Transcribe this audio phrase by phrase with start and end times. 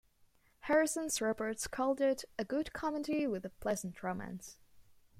[0.61, 4.57] "Harrison's Reports" called it "A good comedy" with a "pleasant" romance.